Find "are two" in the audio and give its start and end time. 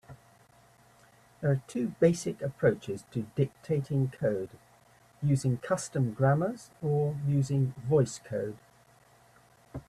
1.51-1.89